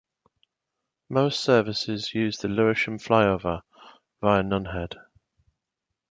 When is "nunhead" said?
4.41-4.95